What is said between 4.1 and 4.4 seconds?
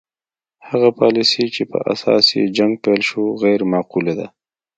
ده.